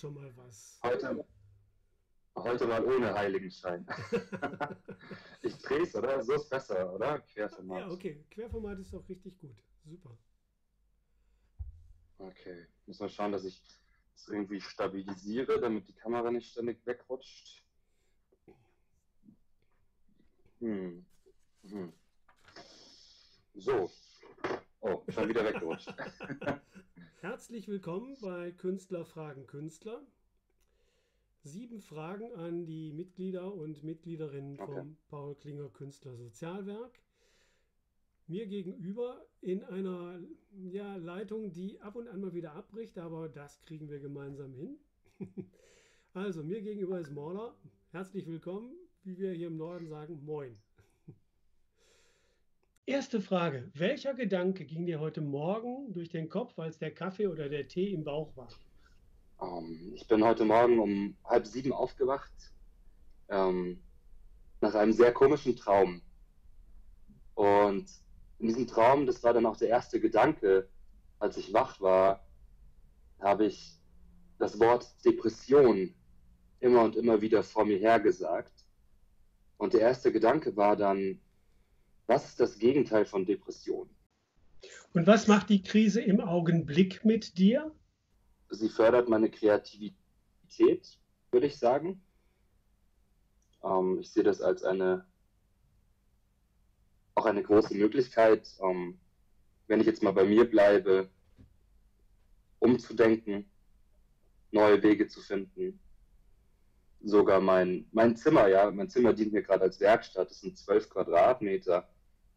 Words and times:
schon 0.00 0.14
mal 0.14 0.34
was. 0.36 0.80
Heute, 0.82 1.24
heute 2.36 2.66
mal 2.66 2.82
ohne 2.84 3.12
Heiligenschein. 3.12 3.86
ich 5.42 5.58
drehe 5.58 5.82
es, 5.82 5.94
oder? 5.94 6.22
So 6.22 6.32
ist 6.32 6.48
besser, 6.48 6.90
oder? 6.94 7.18
Querformat. 7.20 7.80
Ja, 7.80 7.90
okay. 7.90 8.24
Querformat 8.30 8.78
ist 8.78 8.94
doch 8.94 9.06
richtig 9.08 9.38
gut. 9.38 9.62
Super. 9.84 10.16
Okay. 12.18 12.66
Muss 12.86 12.98
mal 12.98 13.10
schauen, 13.10 13.32
dass 13.32 13.44
ich 13.44 13.62
es 14.14 14.28
irgendwie 14.28 14.60
stabilisiere, 14.60 15.60
damit 15.60 15.86
die 15.86 15.94
Kamera 15.94 16.30
nicht 16.30 16.50
ständig 16.50 16.84
wegrutscht. 16.86 17.62
Hm. 20.60 21.04
Hm. 21.62 21.92
So. 23.54 23.90
Oh, 24.80 25.04
schon 25.08 25.28
wieder 25.28 25.44
weggerutscht. 25.52 25.94
Herzlich 27.40 27.68
willkommen 27.68 28.18
bei 28.20 28.52
Künstler 28.52 29.06
fragen 29.06 29.46
Künstler. 29.46 30.06
Sieben 31.42 31.80
Fragen 31.80 32.34
an 32.34 32.66
die 32.66 32.92
Mitglieder 32.92 33.54
und 33.54 33.82
Mitgliederinnen 33.82 34.60
okay. 34.60 34.74
vom 34.74 34.98
Paul 35.08 35.34
Klinger 35.36 35.70
Künstler 35.70 36.14
Sozialwerk. 36.18 37.00
Mir 38.26 38.46
gegenüber 38.46 39.24
in 39.40 39.64
einer 39.64 40.20
ja, 40.70 40.96
Leitung, 40.96 41.50
die 41.50 41.80
ab 41.80 41.96
und 41.96 42.08
an 42.08 42.20
mal 42.20 42.34
wieder 42.34 42.52
abbricht, 42.52 42.98
aber 42.98 43.30
das 43.30 43.62
kriegen 43.62 43.88
wir 43.88 44.00
gemeinsam 44.00 44.52
hin. 44.52 44.78
also, 46.12 46.42
mir 46.42 46.60
gegenüber 46.60 47.00
ist 47.00 47.10
Morla. 47.10 47.56
Herzlich 47.88 48.26
willkommen, 48.26 48.76
wie 49.02 49.16
wir 49.16 49.32
hier 49.32 49.46
im 49.46 49.56
Norden 49.56 49.88
sagen, 49.88 50.22
moin. 50.26 50.58
Erste 52.86 53.20
Frage. 53.20 53.70
Welcher 53.74 54.14
Gedanke 54.14 54.64
ging 54.64 54.86
dir 54.86 55.00
heute 55.00 55.20
Morgen 55.20 55.92
durch 55.92 56.08
den 56.08 56.28
Kopf, 56.28 56.58
als 56.58 56.78
der 56.78 56.92
Kaffee 56.92 57.28
oder 57.28 57.48
der 57.48 57.68
Tee 57.68 57.92
im 57.92 58.04
Bauch 58.04 58.36
war? 58.36 58.48
Ähm, 59.40 59.92
ich 59.94 60.08
bin 60.08 60.24
heute 60.24 60.44
Morgen 60.44 60.78
um 60.80 61.16
halb 61.24 61.46
sieben 61.46 61.72
aufgewacht, 61.72 62.32
ähm, 63.28 63.80
nach 64.60 64.74
einem 64.74 64.92
sehr 64.92 65.12
komischen 65.12 65.56
Traum. 65.56 66.02
Und 67.34 67.86
in 68.38 68.48
diesem 68.48 68.66
Traum, 68.66 69.06
das 69.06 69.22
war 69.22 69.34
dann 69.34 69.46
auch 69.46 69.56
der 69.56 69.68
erste 69.68 70.00
Gedanke, 70.00 70.68
als 71.18 71.36
ich 71.36 71.52
wach 71.52 71.80
war, 71.80 72.26
habe 73.20 73.46
ich 73.46 73.78
das 74.38 74.58
Wort 74.58 74.88
Depression 75.04 75.94
immer 76.58 76.82
und 76.82 76.96
immer 76.96 77.20
wieder 77.20 77.42
vor 77.42 77.66
mir 77.66 77.78
hergesagt. 77.78 78.64
Und 79.58 79.74
der 79.74 79.82
erste 79.82 80.10
Gedanke 80.10 80.56
war 80.56 80.76
dann, 80.76 81.20
was 82.10 82.26
ist 82.26 82.40
das 82.40 82.58
Gegenteil 82.58 83.04
von 83.04 83.24
Depression? 83.24 83.88
Und 84.92 85.06
was 85.06 85.28
macht 85.28 85.48
die 85.48 85.62
Krise 85.62 86.00
im 86.00 86.20
Augenblick 86.20 87.04
mit 87.04 87.38
dir? 87.38 87.72
Sie 88.48 88.68
fördert 88.68 89.08
meine 89.08 89.30
Kreativität, 89.30 90.98
würde 91.30 91.46
ich 91.46 91.56
sagen. 91.56 92.02
Ähm, 93.62 94.00
ich 94.00 94.10
sehe 94.10 94.24
das 94.24 94.40
als 94.40 94.64
eine 94.64 95.06
auch 97.14 97.26
eine 97.26 97.44
große 97.44 97.76
Möglichkeit, 97.76 98.48
ähm, 98.60 98.98
wenn 99.68 99.78
ich 99.78 99.86
jetzt 99.86 100.02
mal 100.02 100.12
bei 100.12 100.24
mir 100.24 100.50
bleibe, 100.50 101.10
umzudenken, 102.58 103.48
neue 104.50 104.82
Wege 104.82 105.06
zu 105.06 105.20
finden. 105.20 105.78
Sogar 107.02 107.40
mein, 107.40 107.86
mein 107.92 108.16
Zimmer, 108.16 108.48
ja, 108.48 108.68
mein 108.72 108.88
Zimmer 108.88 109.12
dient 109.12 109.32
mir 109.32 109.42
gerade 109.42 109.62
als 109.62 109.78
Werkstatt, 109.78 110.30
das 110.30 110.40
sind 110.40 110.58
zwölf 110.58 110.90
Quadratmeter 110.90 111.88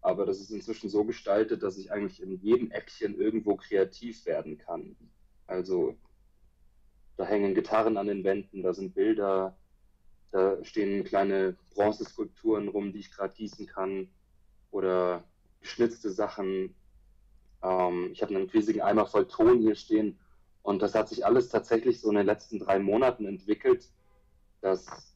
aber 0.00 0.26
das 0.26 0.40
ist 0.40 0.50
inzwischen 0.50 0.88
so 0.88 1.04
gestaltet, 1.04 1.62
dass 1.62 1.78
ich 1.78 1.92
eigentlich 1.92 2.22
in 2.22 2.40
jedem 2.40 2.70
Eckchen 2.70 3.18
irgendwo 3.18 3.56
kreativ 3.56 4.26
werden 4.26 4.58
kann. 4.58 4.96
Also 5.46 5.96
da 7.16 7.24
hängen 7.24 7.54
Gitarren 7.54 7.96
an 7.96 8.06
den 8.06 8.22
Wänden, 8.24 8.62
da 8.62 8.72
sind 8.72 8.94
Bilder, 8.94 9.56
da 10.30 10.62
stehen 10.64 11.04
kleine 11.04 11.56
Bronzeskulpturen 11.74 12.68
rum, 12.68 12.92
die 12.92 13.00
ich 13.00 13.10
gerade 13.10 13.34
gießen 13.34 13.66
kann 13.66 14.08
oder 14.70 15.24
geschnitzte 15.60 16.10
Sachen. 16.10 16.74
Ähm, 17.62 18.10
ich 18.12 18.22
habe 18.22 18.36
einen 18.36 18.48
riesigen 18.50 18.82
Eimer 18.82 19.06
voll 19.06 19.26
Ton 19.26 19.60
hier 19.60 19.74
stehen 19.74 20.18
und 20.62 20.82
das 20.82 20.94
hat 20.94 21.08
sich 21.08 21.24
alles 21.24 21.48
tatsächlich 21.48 22.00
so 22.00 22.10
in 22.10 22.16
den 22.16 22.26
letzten 22.26 22.58
drei 22.58 22.78
Monaten 22.78 23.24
entwickelt, 23.24 23.90
dass 24.60 25.07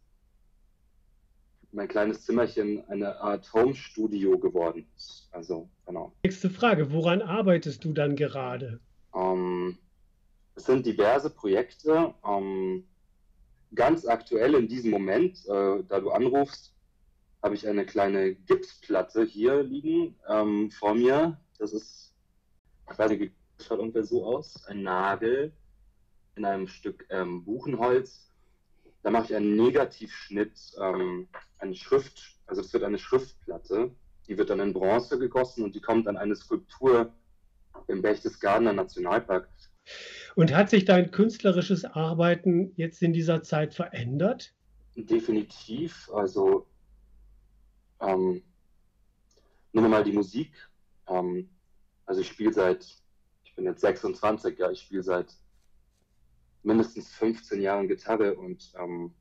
mein 1.72 1.88
kleines 1.88 2.24
Zimmerchen 2.24 2.88
eine 2.88 3.18
Art 3.20 3.52
Home-Studio 3.52 4.38
geworden 4.38 4.86
ist. 4.96 5.28
Also, 5.32 5.68
genau. 5.86 6.12
Nächste 6.22 6.50
Frage, 6.50 6.92
woran 6.92 7.22
arbeitest 7.22 7.84
du 7.84 7.92
dann 7.92 8.14
gerade? 8.14 8.80
Ähm, 9.14 9.78
es 10.54 10.64
sind 10.66 10.86
diverse 10.86 11.30
Projekte. 11.30 12.14
Ähm, 12.26 12.84
ganz 13.74 14.06
aktuell 14.06 14.54
in 14.54 14.68
diesem 14.68 14.90
Moment, 14.90 15.38
äh, 15.46 15.82
da 15.88 16.00
du 16.00 16.10
anrufst, 16.10 16.74
habe 17.42 17.54
ich 17.54 17.66
eine 17.66 17.86
kleine 17.86 18.34
Gipsplatte 18.34 19.24
hier 19.24 19.62
liegen 19.62 20.14
ähm, 20.28 20.70
vor 20.70 20.94
mir. 20.94 21.40
Das 21.58 21.72
ist, 21.72 22.14
ich 22.90 22.98
weiß 22.98 23.10
nicht, 23.10 23.32
schaut 23.60 23.80
ungefähr 23.80 24.04
so 24.04 24.24
aus. 24.24 24.64
Ein 24.66 24.82
Nagel 24.82 25.52
in 26.36 26.44
einem 26.44 26.68
Stück 26.68 27.06
ähm, 27.10 27.44
Buchenholz 27.44 28.31
da 29.02 29.10
mache 29.10 29.26
ich 29.26 29.36
einen 29.36 29.56
Negativschnitt, 29.56 30.58
ähm, 30.80 31.28
eine 31.58 31.74
Schrift, 31.74 32.38
also 32.46 32.60
es 32.60 32.72
wird 32.72 32.84
eine 32.84 32.98
Schriftplatte, 32.98 33.90
die 34.28 34.38
wird 34.38 34.50
dann 34.50 34.60
in 34.60 34.72
Bronze 34.72 35.18
gegossen 35.18 35.64
und 35.64 35.74
die 35.74 35.80
kommt 35.80 36.06
an 36.06 36.16
eine 36.16 36.36
Skulptur 36.36 37.12
im 37.88 38.02
Berchtesgadener 38.02 38.72
Nationalpark. 38.72 39.48
Und 40.36 40.54
hat 40.54 40.70
sich 40.70 40.84
dein 40.84 41.10
künstlerisches 41.10 41.84
Arbeiten 41.84 42.72
jetzt 42.76 43.02
in 43.02 43.12
dieser 43.12 43.42
Zeit 43.42 43.74
verändert? 43.74 44.54
Definitiv. 44.94 46.08
Also 46.12 46.66
ähm, 48.00 48.42
nur 49.72 49.88
mal 49.88 50.04
die 50.04 50.12
Musik. 50.12 50.52
Ähm, 51.08 51.50
also 52.06 52.20
ich 52.20 52.28
spiele 52.28 52.52
seit, 52.52 52.86
ich 53.44 53.54
bin 53.56 53.64
jetzt 53.64 53.80
26, 53.80 54.58
ja, 54.58 54.70
ich 54.70 54.82
spiele 54.82 55.02
seit 55.02 55.34
mindestens 56.62 57.10
15 57.12 57.60
Jahren 57.60 57.88
Gitarre 57.88 58.34
und 58.34 58.72
ähm, 58.78 59.12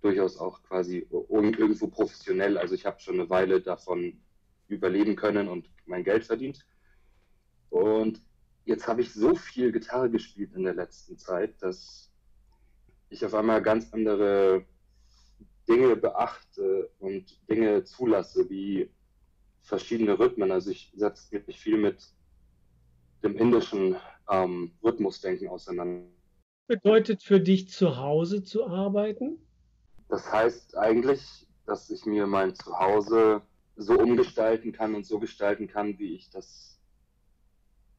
durchaus 0.00 0.38
auch 0.38 0.62
quasi 0.62 1.06
irgendwo 1.10 1.88
professionell. 1.88 2.56
Also 2.56 2.74
ich 2.74 2.86
habe 2.86 3.00
schon 3.00 3.14
eine 3.14 3.30
Weile 3.30 3.60
davon 3.60 4.20
überleben 4.68 5.16
können 5.16 5.48
und 5.48 5.70
mein 5.86 6.04
Geld 6.04 6.24
verdient. 6.24 6.64
Und 7.70 8.20
jetzt 8.64 8.86
habe 8.86 9.02
ich 9.02 9.12
so 9.12 9.34
viel 9.34 9.72
Gitarre 9.72 10.10
gespielt 10.10 10.54
in 10.54 10.62
der 10.62 10.74
letzten 10.74 11.18
Zeit, 11.18 11.60
dass 11.62 12.10
ich 13.10 13.24
auf 13.24 13.34
einmal 13.34 13.62
ganz 13.62 13.92
andere 13.92 14.64
Dinge 15.68 15.96
beachte 15.96 16.90
und 16.98 17.40
Dinge 17.48 17.84
zulasse, 17.84 18.48
wie 18.48 18.90
verschiedene 19.62 20.18
Rhythmen. 20.18 20.50
Also 20.50 20.70
ich 20.70 20.92
setze 20.96 21.42
mich 21.46 21.58
viel 21.58 21.76
mit 21.76 22.06
dem 23.22 23.36
indischen 23.36 23.96
ähm, 24.30 24.72
Rhythmusdenken 24.82 25.48
auseinander 25.48 26.06
bedeutet 26.68 27.22
für 27.22 27.40
dich 27.40 27.68
zu 27.68 27.96
Hause 27.96 28.44
zu 28.44 28.66
arbeiten? 28.66 29.38
Das 30.08 30.30
heißt 30.30 30.76
eigentlich, 30.76 31.48
dass 31.66 31.90
ich 31.90 32.06
mir 32.06 32.26
mein 32.26 32.54
Zuhause 32.54 33.42
so 33.76 33.98
umgestalten 33.98 34.72
kann 34.72 34.94
und 34.94 35.04
so 35.04 35.18
gestalten 35.18 35.66
kann, 35.66 35.98
wie 35.98 36.14
ich 36.14 36.30
das 36.30 36.78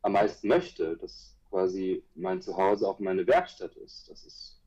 am 0.01 0.13
meisten 0.13 0.47
möchte. 0.47 0.97
Dass 0.97 1.37
quasi 1.49 2.03
mein 2.15 2.41
Zuhause 2.41 2.87
auch 2.87 2.99
meine 2.99 3.27
Werkstatt 3.27 3.75
ist. 3.75 4.09
Das 4.09 4.23
ist 4.25 4.61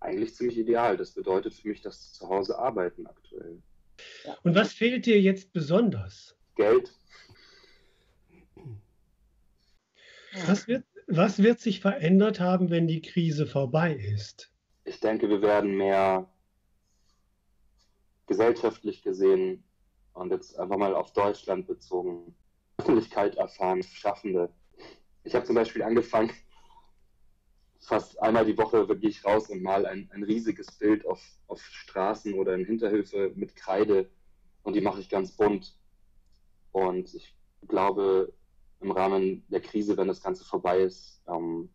eigentlich 0.00 0.34
ziemlich 0.34 0.58
ideal. 0.58 0.96
Das 0.96 1.12
bedeutet 1.12 1.54
für 1.54 1.68
mich 1.68 1.80
das 1.82 2.12
Zuhause 2.12 2.58
arbeiten 2.58 3.06
aktuell. 3.06 3.62
Und 4.42 4.54
was 4.54 4.72
fehlt 4.72 5.06
dir 5.06 5.20
jetzt 5.20 5.52
besonders? 5.52 6.36
Geld. 6.56 6.92
Was 10.46 10.66
wird, 10.68 10.84
was 11.10 11.42
wird 11.42 11.60
sich 11.60 11.80
verändert 11.80 12.40
haben, 12.40 12.70
wenn 12.70 12.86
die 12.86 13.02
Krise 13.02 13.46
vorbei 13.46 13.94
ist? 13.94 14.52
Ich 14.84 15.00
denke, 15.00 15.28
wir 15.28 15.42
werden 15.42 15.76
mehr 15.76 16.30
gesellschaftlich 18.26 19.02
gesehen 19.02 19.64
und 20.12 20.30
jetzt 20.30 20.58
einfach 20.58 20.76
mal 20.76 20.94
auf 20.94 21.12
Deutschland 21.12 21.66
bezogen, 21.66 22.34
Öffentlichkeit 22.78 23.34
erfahren, 23.34 23.82
Schaffende. 23.82 24.50
Ich 25.24 25.34
habe 25.34 25.44
zum 25.44 25.56
Beispiel 25.56 25.82
angefangen, 25.82 26.30
fast 27.80 28.20
einmal 28.22 28.44
die 28.44 28.56
Woche 28.56 28.86
gehe 28.96 29.10
ich 29.10 29.24
raus 29.24 29.50
und 29.50 29.62
mal 29.62 29.86
ein, 29.86 30.08
ein 30.12 30.22
riesiges 30.22 30.70
Bild 30.78 31.04
auf, 31.06 31.20
auf 31.48 31.60
Straßen 31.60 32.34
oder 32.34 32.54
in 32.54 32.64
Hinterhöfe 32.64 33.32
mit 33.34 33.56
Kreide 33.56 34.08
und 34.62 34.74
die 34.74 34.80
mache 34.80 35.00
ich 35.00 35.08
ganz 35.08 35.32
bunt. 35.32 35.76
Und 36.72 37.12
ich 37.14 37.34
glaube, 37.66 38.32
im 38.80 38.90
Rahmen 38.90 39.44
der 39.48 39.60
Krise, 39.60 39.96
wenn 39.96 40.08
das 40.08 40.22
Ganze 40.22 40.44
vorbei 40.44 40.80
ist, 40.80 41.22
ähm, 41.28 41.68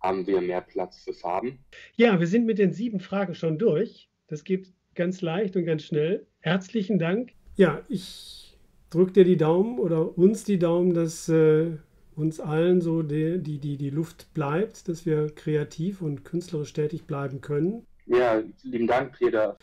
haben 0.00 0.26
wir 0.26 0.40
mehr 0.40 0.60
Platz 0.60 1.02
für 1.02 1.12
Farben. 1.12 1.58
Ja, 1.96 2.18
wir 2.18 2.26
sind 2.26 2.46
mit 2.46 2.58
den 2.58 2.72
sieben 2.72 3.00
Fragen 3.00 3.34
schon 3.34 3.58
durch. 3.58 4.10
Das 4.28 4.44
geht 4.44 4.72
ganz 4.94 5.20
leicht 5.20 5.56
und 5.56 5.64
ganz 5.66 5.84
schnell. 5.84 6.26
Herzlichen 6.40 6.98
Dank. 6.98 7.32
Ja, 7.56 7.82
ich 7.88 8.58
drücke 8.88 9.12
dir 9.12 9.24
die 9.24 9.36
Daumen 9.36 9.78
oder 9.78 10.16
uns 10.16 10.44
die 10.44 10.58
Daumen, 10.58 10.94
dass 10.94 11.28
äh, 11.28 11.76
uns 12.16 12.40
allen 12.40 12.80
so 12.80 13.02
die, 13.02 13.38
die, 13.42 13.58
die, 13.58 13.76
die 13.76 13.90
Luft 13.90 14.32
bleibt, 14.34 14.88
dass 14.88 15.06
wir 15.06 15.30
kreativ 15.34 16.02
und 16.02 16.24
künstlerisch 16.24 16.72
tätig 16.72 17.06
bleiben 17.06 17.40
können. 17.40 17.86
Ja, 18.06 18.42
lieben 18.62 18.86
Dank, 18.86 19.18
Peter. 19.18 19.56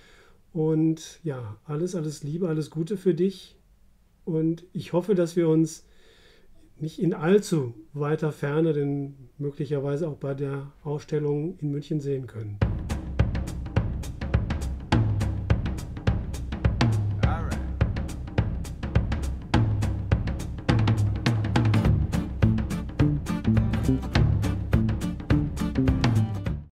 Und 0.54 1.20
ja, 1.24 1.58
alles, 1.66 1.96
alles 1.96 2.24
Liebe, 2.24 2.48
alles 2.48 2.70
Gute 2.70 2.98
für 2.98 3.14
dich. 3.14 3.58
Und 4.24 4.66
ich 4.74 4.94
hoffe, 4.94 5.16
dass 5.16 5.36
wir 5.36 5.50
uns 5.50 5.86
nicht 6.80 7.00
in 7.00 7.14
allzu 7.14 7.74
weiter 7.94 8.32
Ferne 8.32 8.74
denn 8.74 9.30
möglicherweise 9.38 10.08
auch 10.08 10.18
bei 10.18 10.34
der 10.34 10.72
Ausstellung 10.84 11.58
in 11.60 11.72
München 11.72 12.02
sehen 12.02 12.28
können. 12.28 12.60